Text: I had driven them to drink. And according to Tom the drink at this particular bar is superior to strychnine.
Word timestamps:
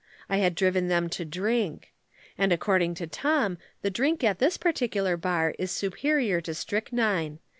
I 0.31 0.37
had 0.37 0.55
driven 0.55 0.87
them 0.87 1.09
to 1.09 1.23
drink. 1.25 1.93
And 2.35 2.51
according 2.51 2.95
to 2.95 3.05
Tom 3.05 3.59
the 3.83 3.91
drink 3.91 4.23
at 4.23 4.39
this 4.39 4.57
particular 4.57 5.15
bar 5.15 5.53
is 5.59 5.69
superior 5.69 6.41
to 6.41 6.55
strychnine. 6.55 7.37